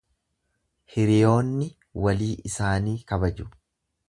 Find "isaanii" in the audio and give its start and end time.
2.53-2.97